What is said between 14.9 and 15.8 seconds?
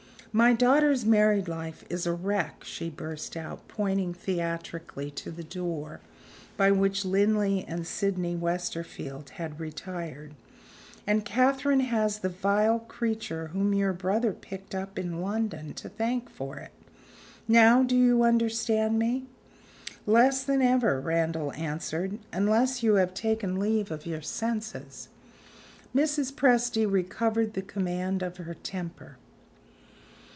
in London